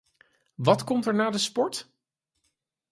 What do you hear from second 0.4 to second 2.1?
Wat komt er na de sport?